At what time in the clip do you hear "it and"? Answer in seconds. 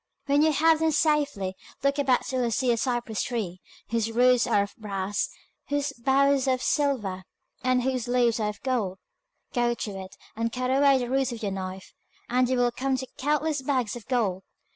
9.99-10.51